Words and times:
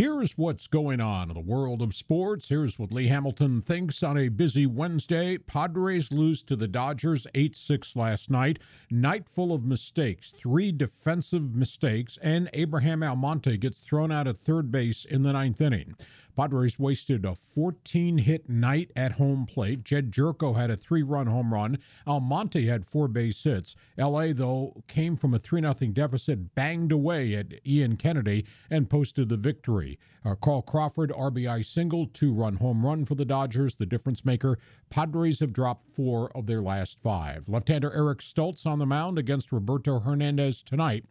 Here's 0.00 0.38
what's 0.38 0.66
going 0.66 1.02
on 1.02 1.28
in 1.28 1.34
the 1.34 1.40
world 1.40 1.82
of 1.82 1.92
sports. 1.92 2.48
Here's 2.48 2.78
what 2.78 2.90
Lee 2.90 3.08
Hamilton 3.08 3.60
thinks 3.60 4.02
on 4.02 4.16
a 4.16 4.30
busy 4.30 4.64
Wednesday. 4.64 5.36
Padres 5.36 6.10
lose 6.10 6.42
to 6.44 6.56
the 6.56 6.66
Dodgers 6.66 7.26
8 7.34 7.54
6 7.54 7.96
last 7.96 8.30
night. 8.30 8.60
Night 8.90 9.28
full 9.28 9.52
of 9.52 9.66
mistakes, 9.66 10.32
three 10.34 10.72
defensive 10.72 11.54
mistakes, 11.54 12.18
and 12.22 12.48
Abraham 12.54 13.02
Almonte 13.02 13.58
gets 13.58 13.76
thrown 13.76 14.10
out 14.10 14.26
at 14.26 14.38
third 14.38 14.70
base 14.70 15.04
in 15.04 15.20
the 15.20 15.34
ninth 15.34 15.60
inning. 15.60 15.94
Padres 16.36 16.78
wasted 16.78 17.24
a 17.24 17.34
14 17.34 18.18
hit 18.18 18.48
night 18.48 18.90
at 18.96 19.12
home 19.12 19.46
plate. 19.46 19.84
Jedd 19.84 20.10
Gyorko 20.10 20.56
had 20.56 20.70
a 20.70 20.76
three 20.76 21.02
run 21.02 21.26
home 21.26 21.52
run. 21.52 21.78
Almonte 22.06 22.66
had 22.66 22.84
four 22.84 23.08
base 23.08 23.42
hits. 23.42 23.76
LA, 23.98 24.32
though, 24.32 24.82
came 24.88 25.16
from 25.16 25.34
a 25.34 25.38
3 25.38 25.60
0 25.60 25.74
deficit, 25.92 26.54
banged 26.54 26.92
away 26.92 27.34
at 27.34 27.54
Ian 27.66 27.96
Kennedy, 27.96 28.44
and 28.70 28.90
posted 28.90 29.28
the 29.28 29.36
victory. 29.36 29.98
Uh, 30.24 30.34
Carl 30.34 30.62
Crawford, 30.62 31.10
RBI 31.10 31.64
single, 31.64 32.06
two 32.06 32.32
run 32.32 32.56
home 32.56 32.84
run 32.84 33.04
for 33.04 33.14
the 33.14 33.24
Dodgers, 33.24 33.74
the 33.74 33.86
difference 33.86 34.24
maker. 34.24 34.58
Padres 34.90 35.40
have 35.40 35.52
dropped 35.52 35.86
four 35.86 36.30
of 36.36 36.46
their 36.46 36.60
last 36.60 37.00
five. 37.00 37.48
Left 37.48 37.68
hander 37.68 37.92
Eric 37.92 38.20
Stults 38.20 38.66
on 38.66 38.78
the 38.78 38.86
mound 38.86 39.18
against 39.18 39.52
Roberto 39.52 40.00
Hernandez 40.00 40.62
tonight. 40.62 41.04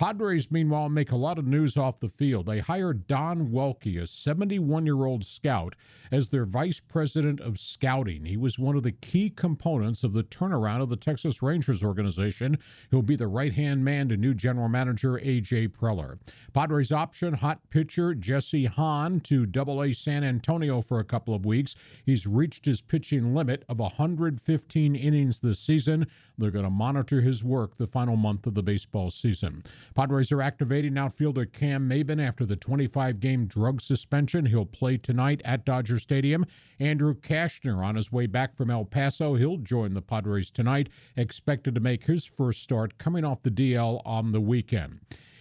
Padres, 0.00 0.50
meanwhile, 0.50 0.88
make 0.88 1.12
a 1.12 1.16
lot 1.16 1.38
of 1.38 1.46
news 1.46 1.76
off 1.76 2.00
the 2.00 2.08
field. 2.08 2.46
They 2.46 2.60
hired 2.60 3.06
Don 3.06 3.48
Welke, 3.48 4.00
a 4.00 4.06
71 4.06 4.86
year 4.86 5.04
old 5.04 5.26
scout, 5.26 5.74
as 6.10 6.30
their 6.30 6.46
vice 6.46 6.80
president 6.80 7.38
of 7.38 7.58
scouting. 7.58 8.24
He 8.24 8.38
was 8.38 8.58
one 8.58 8.76
of 8.76 8.82
the 8.82 8.92
key 8.92 9.28
components 9.28 10.02
of 10.02 10.14
the 10.14 10.22
turnaround 10.22 10.80
of 10.80 10.88
the 10.88 10.96
Texas 10.96 11.42
Rangers 11.42 11.84
organization. 11.84 12.56
He'll 12.90 13.02
be 13.02 13.14
the 13.14 13.26
right 13.26 13.52
hand 13.52 13.84
man 13.84 14.08
to 14.08 14.16
new 14.16 14.32
general 14.32 14.70
manager 14.70 15.18
A.J. 15.18 15.68
Preller. 15.68 16.18
Padres 16.54 16.92
option 16.92 17.34
hot 17.34 17.60
pitcher 17.68 18.14
Jesse 18.14 18.64
Hahn 18.64 19.20
to 19.20 19.44
Double 19.44 19.82
A 19.82 19.92
San 19.92 20.24
Antonio 20.24 20.80
for 20.80 21.00
a 21.00 21.04
couple 21.04 21.34
of 21.34 21.44
weeks. 21.44 21.74
He's 22.06 22.26
reached 22.26 22.64
his 22.64 22.80
pitching 22.80 23.34
limit 23.34 23.66
of 23.68 23.80
115 23.80 24.96
innings 24.96 25.40
this 25.40 25.60
season. 25.60 26.06
They're 26.38 26.50
going 26.50 26.64
to 26.64 26.70
monitor 26.70 27.20
his 27.20 27.44
work 27.44 27.76
the 27.76 27.86
final 27.86 28.16
month 28.16 28.46
of 28.46 28.54
the 28.54 28.62
baseball 28.62 29.10
season. 29.10 29.62
Padres 29.94 30.30
are 30.30 30.42
activating 30.42 30.96
outfielder 30.96 31.46
Cam 31.46 31.88
Maybin 31.88 32.24
after 32.24 32.46
the 32.46 32.56
25 32.56 33.20
game 33.20 33.46
drug 33.46 33.80
suspension. 33.80 34.46
He'll 34.46 34.66
play 34.66 34.96
tonight 34.96 35.42
at 35.44 35.64
Dodger 35.64 35.98
Stadium. 35.98 36.46
Andrew 36.78 37.14
Cashner 37.14 37.84
on 37.84 37.96
his 37.96 38.12
way 38.12 38.26
back 38.26 38.54
from 38.54 38.70
El 38.70 38.84
Paso. 38.84 39.34
He'll 39.34 39.58
join 39.58 39.94
the 39.94 40.02
Padres 40.02 40.50
tonight, 40.50 40.88
expected 41.16 41.74
to 41.74 41.80
make 41.80 42.04
his 42.04 42.24
first 42.24 42.62
start 42.62 42.98
coming 42.98 43.24
off 43.24 43.42
the 43.42 43.50
DL 43.50 44.00
on 44.04 44.32
the 44.32 44.40
weekend. 44.40 45.00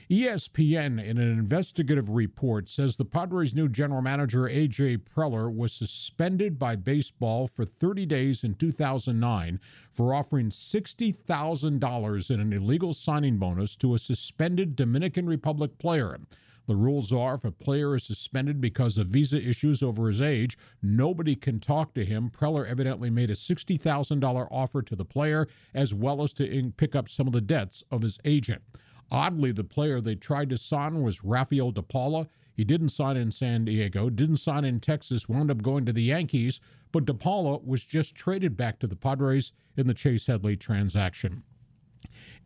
ESPN, 0.10 1.00
in 1.04 1.20
an 1.20 1.38
investigative 1.38 2.10
report, 2.10 2.68
says 2.68 2.96
the 2.96 3.06
Padres' 3.06 3.54
new 3.54 3.70
general 3.70 4.02
manager, 4.02 4.48
A.J. 4.48 4.98
Preller, 4.98 5.54
was 5.54 5.72
suspended 5.72 6.58
by 6.58 6.76
baseball 6.76 7.46
for 7.46 7.64
30 7.64 8.08
days 8.08 8.44
in 8.44 8.56
2009 8.56 9.60
for 9.92 10.16
offering 10.16 10.50
$60,000 10.50 12.32
in 12.32 12.40
an 12.40 12.54
illegal 12.54 12.92
signing 12.92 13.38
bonus 13.38 13.76
to 13.76 13.94
a 13.94 14.00
suspended 14.00 14.76
Dominican 14.76 15.28
Republic 15.28 15.78
player. 15.78 16.18
The 16.66 16.76
rules 16.76 17.14
are 17.14 17.36
if 17.36 17.46
a 17.46 17.52
player 17.52 17.96
is 17.96 18.04
suspended 18.04 18.60
because 18.60 18.98
of 18.98 19.06
visa 19.06 19.40
issues 19.40 19.84
over 19.84 20.08
his 20.08 20.24
age, 20.24 20.58
nobody 20.82 21.36
can 21.36 21.60
talk 21.60 21.94
to 21.94 22.04
him. 22.04 22.32
Preller 22.32 22.66
evidently 22.66 23.12
made 23.12 23.30
a 23.30 23.36
$60,000 23.36 24.48
offer 24.50 24.82
to 24.82 24.96
the 24.96 25.06
player 25.06 25.48
as 25.76 25.94
well 25.94 26.24
as 26.24 26.34
to 26.34 26.74
pick 26.78 26.96
up 26.96 27.08
some 27.08 27.28
of 27.28 27.34
the 27.34 27.42
debts 27.42 27.84
of 27.92 28.02
his 28.02 28.18
agent. 28.26 28.64
Oddly, 29.12 29.52
the 29.52 29.64
player 29.64 30.02
they 30.02 30.16
tried 30.16 30.50
to 30.50 30.58
sign 30.58 31.02
was 31.02 31.24
Rafael 31.24 31.72
DePaula. 31.72 32.28
He 32.54 32.64
didn't 32.64 32.90
sign 32.90 33.18
in 33.18 33.32
San 33.32 33.66
Diego, 33.66 34.10
didn't 34.10 34.38
sign 34.38 34.66
in 34.66 34.80
Texas, 34.80 35.30
wound 35.30 35.50
up 35.50 35.62
going 35.62 35.86
to 35.86 35.94
the 35.94 36.04
Yankees, 36.04 36.60
but 36.92 37.06
DePaula 37.06 37.66
was 37.66 37.84
just 37.84 38.16
traded 38.16 38.58
back 38.58 38.80
to 38.80 38.88
the 38.88 38.96
Padres 38.96 39.54
in 39.78 39.88
the 39.88 39.94
Chase 39.94 40.28
Headley 40.28 40.58
transaction. 40.58 41.44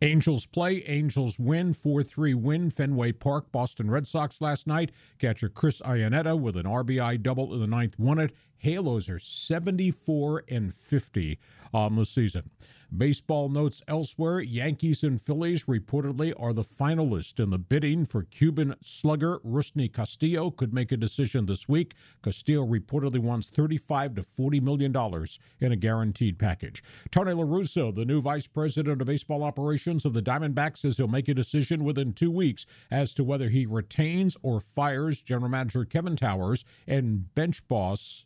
Angels 0.02 0.46
play, 0.46 0.82
Angels 0.86 1.38
win, 1.38 1.72
4 1.72 2.02
3 2.02 2.34
win, 2.34 2.70
Fenway 2.70 3.12
Park, 3.12 3.50
Boston 3.52 3.90
Red 3.90 4.06
Sox 4.06 4.40
last 4.40 4.66
night. 4.66 4.90
Catcher 5.18 5.48
Chris 5.48 5.80
Iannetta 5.80 6.38
with 6.38 6.56
an 6.56 6.66
RBI 6.66 7.22
double 7.22 7.54
in 7.54 7.60
the 7.60 7.66
ninth 7.66 7.98
won 7.98 8.18
it. 8.18 8.34
Halos 8.56 9.08
are 9.08 9.18
74 9.18 10.44
and 10.48 10.74
50 10.74 11.38
on 11.72 11.96
the 11.96 12.04
season. 12.04 12.50
Baseball 12.96 13.48
notes 13.48 13.82
elsewhere 13.88 14.40
Yankees 14.40 15.02
and 15.02 15.20
Phillies 15.20 15.64
reportedly 15.64 16.32
are 16.38 16.52
the 16.52 16.62
finalists 16.62 17.40
in 17.40 17.50
the 17.50 17.58
bidding 17.58 18.04
for 18.04 18.22
Cuban 18.22 18.76
slugger 18.80 19.40
Rusney 19.40 19.92
Castillo. 19.92 20.50
Could 20.50 20.72
make 20.72 20.92
a 20.92 20.96
decision 20.96 21.46
this 21.46 21.68
week. 21.68 21.94
Castillo 22.22 22.64
reportedly 22.64 23.18
wants 23.18 23.48
35 23.50 24.14
to 24.14 24.22
40 24.22 24.60
million 24.60 24.92
dollars 24.92 25.40
in 25.60 25.72
a 25.72 25.76
guaranteed 25.76 26.38
package. 26.38 26.84
Tony 27.10 27.32
La 27.32 27.42
Russa, 27.42 27.92
the 27.92 28.04
new 28.04 28.20
vice 28.20 28.46
president 28.46 29.00
of 29.00 29.08
baseball 29.08 29.42
operations 29.42 30.04
of 30.04 30.12
the 30.12 30.22
Diamondbacks, 30.22 30.78
says 30.78 30.96
he'll 30.96 31.08
make 31.08 31.28
a 31.28 31.34
decision 31.34 31.82
within 31.82 32.12
two 32.12 32.30
weeks 32.30 32.64
as 32.92 33.12
to 33.14 33.24
whether 33.24 33.48
he 33.48 33.66
retains 33.66 34.36
or 34.42 34.60
fires 34.60 35.20
general 35.20 35.50
manager 35.50 35.84
Kevin 35.84 36.14
Towers 36.14 36.64
and 36.86 37.34
bench 37.34 37.66
boss 37.66 38.24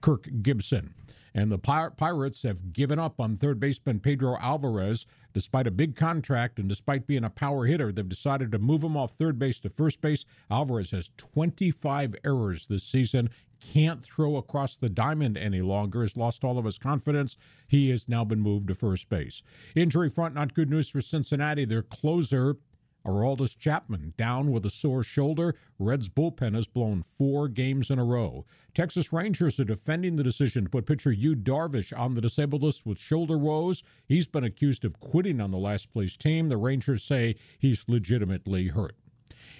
Kirk 0.00 0.28
Gibson. 0.42 0.94
And 1.34 1.50
the 1.50 1.58
Pirates 1.58 2.42
have 2.42 2.72
given 2.72 2.98
up 2.98 3.20
on 3.20 3.36
third 3.36 3.60
baseman 3.60 4.00
Pedro 4.00 4.36
Alvarez. 4.40 5.06
Despite 5.32 5.66
a 5.66 5.70
big 5.70 5.94
contract 5.94 6.58
and 6.58 6.68
despite 6.68 7.06
being 7.06 7.24
a 7.24 7.30
power 7.30 7.66
hitter, 7.66 7.92
they've 7.92 8.08
decided 8.08 8.50
to 8.52 8.58
move 8.58 8.82
him 8.82 8.96
off 8.96 9.12
third 9.12 9.38
base 9.38 9.60
to 9.60 9.68
first 9.68 10.00
base. 10.00 10.24
Alvarez 10.50 10.90
has 10.90 11.10
25 11.16 12.16
errors 12.24 12.66
this 12.66 12.82
season. 12.82 13.30
Can't 13.60 14.02
throw 14.02 14.36
across 14.36 14.76
the 14.76 14.88
diamond 14.88 15.36
any 15.36 15.60
longer, 15.60 16.00
has 16.00 16.16
lost 16.16 16.44
all 16.44 16.58
of 16.58 16.64
his 16.64 16.78
confidence. 16.78 17.36
He 17.68 17.90
has 17.90 18.08
now 18.08 18.24
been 18.24 18.40
moved 18.40 18.68
to 18.68 18.74
first 18.74 19.08
base. 19.08 19.42
Injury 19.76 20.08
front, 20.08 20.34
not 20.34 20.54
good 20.54 20.70
news 20.70 20.88
for 20.88 21.00
Cincinnati. 21.00 21.66
Their 21.66 21.82
closer, 21.82 22.56
Aroldis 23.04 23.56
Chapman 23.56 24.14
down 24.16 24.50
with 24.50 24.64
a 24.66 24.70
sore 24.70 25.02
shoulder. 25.02 25.54
Reds 25.78 26.08
bullpen 26.08 26.54
has 26.54 26.66
blown 26.66 27.02
four 27.02 27.48
games 27.48 27.90
in 27.90 27.98
a 27.98 28.04
row. 28.04 28.44
Texas 28.74 29.12
Rangers 29.12 29.58
are 29.58 29.64
defending 29.64 30.16
the 30.16 30.22
decision 30.22 30.64
to 30.64 30.70
put 30.70 30.86
pitcher 30.86 31.12
Yu 31.12 31.34
Darvish 31.34 31.98
on 31.98 32.14
the 32.14 32.20
disabled 32.20 32.62
list 32.62 32.86
with 32.86 32.98
shoulder 32.98 33.38
woes. 33.38 33.82
He's 34.06 34.26
been 34.28 34.44
accused 34.44 34.84
of 34.84 35.00
quitting 35.00 35.40
on 35.40 35.50
the 35.50 35.58
last 35.58 35.92
place 35.92 36.16
team. 36.16 36.48
The 36.48 36.56
Rangers 36.56 37.02
say 37.02 37.36
he's 37.58 37.84
legitimately 37.88 38.68
hurt. 38.68 38.96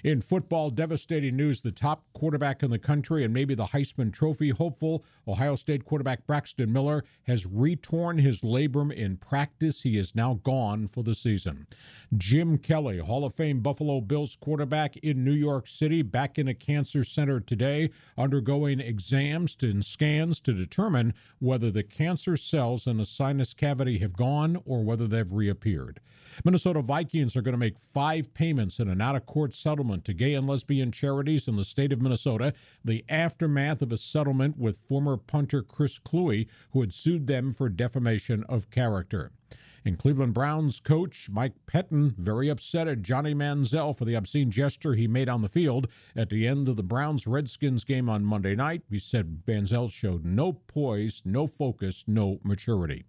In 0.03 0.23
football, 0.23 0.71
devastating 0.71 1.37
news 1.37 1.61
the 1.61 1.71
top 1.71 2.05
quarterback 2.15 2.63
in 2.63 2.71
the 2.71 2.79
country 2.79 3.23
and 3.23 3.35
maybe 3.35 3.55
the 3.55 3.67
Heisman 3.67 4.13
Trophy 4.13 4.49
hopeful, 4.49 5.05
Ohio 5.29 5.55
State 5.57 5.85
quarterback 5.85 6.27
Braxton 6.27 6.73
Miller, 6.73 7.05
has 7.25 7.45
retorn 7.45 8.17
his 8.17 8.41
labrum 8.41 8.91
in 8.93 9.19
practice. 9.19 9.83
He 9.83 9.99
is 9.99 10.15
now 10.15 10.41
gone 10.43 10.87
for 10.87 11.03
the 11.03 11.15
season. 11.15 11.67
Jim 12.17 12.57
Kelly, 12.57 12.99
Hall 12.99 13.27
of 13.27 13.35
Fame 13.35 13.61
Buffalo 13.61 14.01
Bills 14.01 14.37
quarterback 14.41 14.97
in 14.99 15.23
New 15.23 15.33
York 15.33 15.69
City, 15.69 16.01
back 16.01 16.39
in 16.39 16.49
a 16.49 16.55
cancer 16.55 17.05
center 17.05 17.39
today, 17.39 17.91
undergoing 18.17 18.81
exams 18.81 19.57
and 19.61 19.85
scans 19.85 20.41
to 20.41 20.55
determine 20.55 21.13
whether 21.41 21.71
the 21.71 21.83
cancer 21.83 22.39
cells 22.39 22.87
in 22.87 22.97
the 22.97 23.05
sinus 23.05 23.53
cavity 23.53 23.99
have 23.99 24.17
gone 24.17 24.63
or 24.65 24.83
whether 24.83 25.07
they've 25.07 25.33
reappeared. 25.33 26.01
Minnesota 26.45 26.81
Vikings 26.83 27.37
are 27.37 27.43
going 27.43 27.53
to 27.55 27.59
make 27.59 27.79
five 27.79 28.33
payments 28.35 28.81
in 28.81 28.89
an 28.89 29.01
out 29.01 29.17
of 29.17 29.27
court 29.27 29.53
settlement 29.53 30.05
to 30.05 30.15
gay 30.15 30.35
and 30.35 30.47
lesbian 30.47 30.93
charities 30.93 31.49
in 31.49 31.57
the 31.57 31.65
state 31.65 31.93
of 31.93 32.03
Minnesota, 32.03 32.53
the 32.85 33.05
aftermath 33.09 33.83
of 33.83 33.93
a 33.93 33.97
settlement 33.97 34.59
with 34.59 34.77
former 34.89 35.17
punter 35.17 35.63
Chris 35.63 35.99
Kluwe, 35.99 36.47
who 36.71 36.81
had 36.81 36.93
sued 36.93 37.27
them 37.27 37.53
for 37.53 37.69
defamation 37.69 38.45
of 38.49 38.71
character. 38.71 39.33
And 39.85 39.99
Cleveland 39.99 40.35
Browns 40.35 40.79
coach 40.79 41.29
Mike 41.31 41.55
Pettine 41.67 42.15
very 42.17 42.51
upset 42.51 42.87
at 42.87 43.01
Johnny 43.01 43.35
Manziel 43.35 43.97
for 43.97 44.05
the 44.05 44.15
obscene 44.15 44.51
gesture 44.51 44.95
he 44.95 45.09
made 45.09 45.29
on 45.29 45.41
the 45.41 45.49
field 45.49 45.89
at 46.15 46.29
the 46.29 46.47
end 46.47 46.69
of 46.69 46.77
the 46.77 46.83
Browns 46.83 47.27
Redskins 47.27 47.85
game 47.85 48.09
on 48.09 48.25
Monday 48.25 48.55
night. 48.55 48.83
He 48.91 48.99
said 48.99 49.43
Manziel 49.47 49.91
showed 49.91 50.25
no 50.25 50.53
poise, 50.53 51.23
no 51.25 51.47
focus, 51.47 52.05
no 52.07 52.41
maturity. 52.45 53.05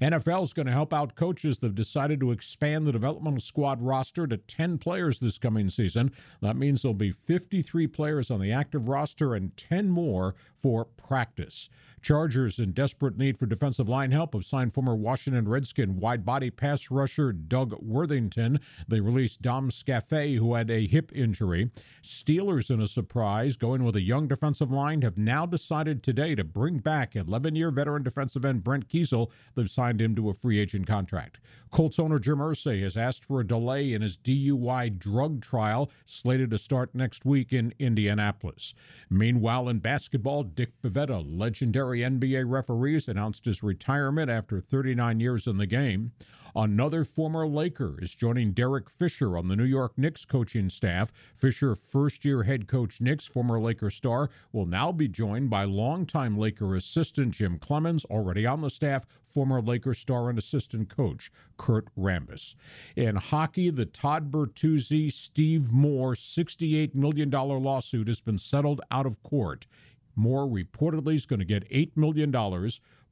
NFL 0.00 0.42
is 0.42 0.52
going 0.52 0.66
to 0.66 0.72
help 0.72 0.92
out 0.92 1.14
coaches 1.14 1.58
that 1.58 1.68
have 1.68 1.74
decided 1.74 2.20
to 2.20 2.30
expand 2.30 2.86
the 2.86 2.92
developmental 2.92 3.40
squad 3.40 3.82
roster 3.82 4.26
to 4.26 4.36
10 4.36 4.78
players 4.78 5.18
this 5.18 5.38
coming 5.38 5.68
season. 5.68 6.12
That 6.40 6.56
means 6.56 6.82
there'll 6.82 6.94
be 6.94 7.10
53 7.10 7.86
players 7.88 8.30
on 8.30 8.40
the 8.40 8.52
active 8.52 8.88
roster 8.88 9.34
and 9.34 9.56
10 9.56 9.90
more 9.90 10.34
for 10.54 10.84
practice. 10.84 11.68
Chargers 12.02 12.58
in 12.58 12.72
desperate 12.72 13.18
need 13.18 13.36
for 13.36 13.44
defensive 13.44 13.88
line 13.88 14.10
help 14.10 14.32
have 14.32 14.44
signed 14.44 14.72
former 14.72 14.94
Washington 14.96 15.46
Redskin 15.46 16.00
wide 16.00 16.24
body 16.24 16.50
pass 16.50 16.90
rusher 16.90 17.32
Doug 17.32 17.74
Worthington. 17.82 18.58
They 18.88 19.00
released 19.00 19.42
Dom 19.42 19.68
Scafé, 19.68 20.38
who 20.38 20.54
had 20.54 20.70
a 20.70 20.86
hip 20.86 21.12
injury. 21.14 21.70
Steelers, 22.02 22.70
in 22.70 22.80
a 22.80 22.86
surprise, 22.86 23.56
going 23.56 23.84
with 23.84 23.96
a 23.96 24.00
young 24.00 24.28
defensive 24.28 24.70
line, 24.70 25.02
have 25.02 25.18
now 25.18 25.44
decided 25.44 26.02
today 26.02 26.34
to 26.34 26.44
bring 26.44 26.78
back 26.78 27.14
11 27.14 27.54
year 27.54 27.70
veteran 27.70 28.02
defensive 28.02 28.44
end 28.46 28.64
Brett 28.64 28.88
Keisel. 28.88 29.30
They've 29.60 29.70
signed 29.70 30.00
him 30.00 30.16
to 30.16 30.30
a 30.30 30.34
free 30.34 30.58
agent 30.58 30.86
contract. 30.86 31.38
Colts 31.70 31.98
owner 31.98 32.18
Jim 32.18 32.38
Irsay 32.38 32.82
has 32.82 32.96
asked 32.96 33.24
for 33.24 33.40
a 33.40 33.46
delay 33.46 33.92
in 33.92 34.02
his 34.02 34.16
DUI 34.16 34.98
drug 34.98 35.42
trial, 35.42 35.90
slated 36.06 36.50
to 36.50 36.58
start 36.58 36.94
next 36.94 37.24
week 37.24 37.52
in 37.52 37.74
Indianapolis. 37.78 38.74
Meanwhile, 39.08 39.68
in 39.68 39.78
basketball, 39.78 40.42
Dick 40.42 40.72
Bavetta, 40.82 41.22
legendary 41.38 42.00
NBA 42.00 42.44
referee, 42.48 42.94
has 42.94 43.08
announced 43.08 43.44
his 43.44 43.62
retirement 43.62 44.30
after 44.30 44.60
39 44.60 45.20
years 45.20 45.46
in 45.46 45.58
the 45.58 45.66
game. 45.66 46.12
Another 46.54 47.04
former 47.04 47.46
Laker 47.46 47.96
is 48.02 48.14
joining 48.14 48.52
Derek 48.52 48.90
Fisher 48.90 49.36
on 49.36 49.48
the 49.48 49.56
New 49.56 49.64
York 49.64 49.96
Knicks 49.96 50.24
coaching 50.24 50.68
staff. 50.68 51.12
Fisher, 51.34 51.74
first 51.74 52.24
year 52.24 52.42
head 52.42 52.66
coach 52.66 53.00
Knicks, 53.00 53.26
former 53.26 53.60
Laker 53.60 53.90
star, 53.90 54.30
will 54.52 54.66
now 54.66 54.92
be 54.92 55.08
joined 55.08 55.50
by 55.50 55.64
longtime 55.64 56.36
Laker 56.36 56.74
assistant 56.74 57.32
Jim 57.32 57.58
Cleamons, 57.58 58.04
already 58.06 58.46
on 58.46 58.60
the 58.60 58.70
staff, 58.70 59.06
former 59.26 59.62
Laker 59.62 59.94
star 59.94 60.28
and 60.28 60.38
assistant 60.38 60.88
coach 60.88 61.30
Kurt 61.56 61.86
Rambis. 61.96 62.54
In 62.96 63.16
hockey, 63.16 63.70
the 63.70 63.86
Todd 63.86 64.30
Bertuzzi 64.30 65.12
Steve 65.12 65.72
Moore 65.72 66.14
$68 66.14 66.94
million 66.94 67.30
lawsuit 67.30 68.08
has 68.08 68.20
been 68.20 68.38
settled 68.38 68.80
out 68.90 69.06
of 69.06 69.22
court. 69.22 69.66
Moore 70.16 70.46
reportedly 70.46 71.14
is 71.14 71.26
going 71.26 71.38
to 71.40 71.44
get 71.44 71.68
$8 71.70 71.96
million. 71.96 72.30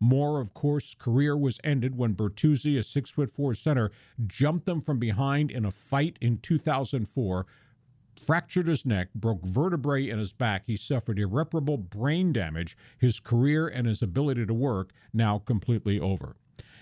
Moore, 0.00 0.40
of 0.40 0.54
course, 0.54 0.94
career 0.98 1.36
was 1.36 1.60
ended 1.64 1.96
when 1.96 2.14
Bertuzzi, 2.14 2.78
a 2.78 2.82
six 2.82 3.10
foot 3.10 3.30
four 3.30 3.54
center, 3.54 3.90
jumped 4.26 4.66
them 4.66 4.80
from 4.80 4.98
behind 4.98 5.50
in 5.50 5.64
a 5.64 5.70
fight 5.70 6.16
in 6.20 6.38
2004 6.38 7.46
fractured 8.24 8.66
his 8.66 8.84
neck, 8.84 9.08
broke 9.14 9.42
vertebrae 9.44 10.08
in 10.08 10.18
his 10.18 10.32
back. 10.32 10.64
He 10.66 10.76
suffered 10.76 11.18
irreparable 11.18 11.78
brain 11.78 12.32
damage. 12.32 12.76
His 12.98 13.20
career 13.20 13.68
and 13.68 13.86
his 13.86 14.02
ability 14.02 14.46
to 14.46 14.54
work 14.54 14.92
now 15.12 15.38
completely 15.38 16.00
over. 16.00 16.36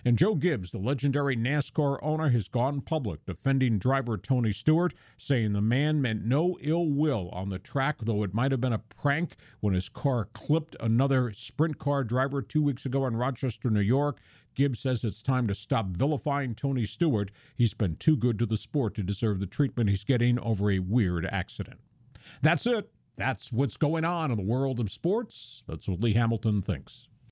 And 0.06 0.16
Joe 0.16 0.36
Gibbs, 0.36 0.70
the 0.70 0.78
legendary 0.78 1.36
NASCAR 1.36 1.98
owner, 2.00 2.28
has 2.28 2.46
gone 2.46 2.80
public 2.80 3.26
defending 3.26 3.80
driver 3.80 4.16
Tony 4.16 4.52
Stewart, 4.52 4.94
saying 5.18 5.52
the 5.52 5.60
man 5.60 6.00
meant 6.00 6.24
no 6.24 6.56
ill 6.60 6.86
will 6.88 7.28
on 7.30 7.48
the 7.48 7.58
track, 7.58 7.96
though 8.02 8.22
it 8.22 8.32
might 8.32 8.52
have 8.52 8.60
been 8.60 8.72
a 8.72 8.78
prank 8.78 9.34
when 9.58 9.74
his 9.74 9.88
car 9.88 10.28
clipped 10.32 10.76
another 10.78 11.32
sprint 11.32 11.78
car 11.80 12.04
driver 12.04 12.40
two 12.40 12.62
weeks 12.62 12.86
ago 12.86 13.04
in 13.04 13.16
Rochester, 13.16 13.68
New 13.68 13.80
York. 13.80 14.20
Gibbs 14.54 14.78
says 14.78 15.02
it's 15.02 15.22
time 15.22 15.48
to 15.48 15.56
stop 15.56 15.86
vilifying 15.86 16.54
Tony 16.54 16.84
Stewart. 16.84 17.32
He's 17.56 17.74
been 17.74 17.96
too 17.96 18.16
good 18.16 18.38
to 18.38 18.46
the 18.46 18.56
sport 18.56 18.94
to 18.94 19.02
deserve 19.02 19.40
the 19.40 19.46
treatment 19.48 19.90
he's 19.90 20.04
getting 20.04 20.38
over 20.38 20.70
a 20.70 20.78
weird 20.78 21.26
accident. 21.26 21.80
That's 22.42 22.64
it. 22.64 22.92
That's 23.16 23.52
what's 23.52 23.76
going 23.76 24.04
on 24.04 24.30
in 24.30 24.36
the 24.36 24.44
world 24.44 24.78
of 24.78 24.88
sports. 24.88 25.64
That's 25.66 25.88
what 25.88 26.00
Lee 26.00 26.14
Hamilton 26.14 26.62
thinks. 26.62 27.08